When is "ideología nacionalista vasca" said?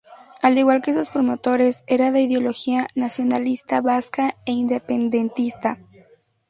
2.21-4.35